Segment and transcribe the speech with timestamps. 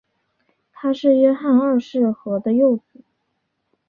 [0.73, 3.03] 他是约翰二世和的幼子。